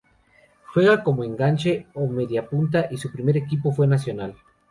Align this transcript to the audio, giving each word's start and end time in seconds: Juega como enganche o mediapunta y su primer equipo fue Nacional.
Juega 0.73 1.03
como 1.03 1.23
enganche 1.23 1.85
o 1.93 2.07
mediapunta 2.07 2.87
y 2.89 2.97
su 2.97 3.11
primer 3.11 3.37
equipo 3.37 3.71
fue 3.71 3.85
Nacional. 3.85 4.33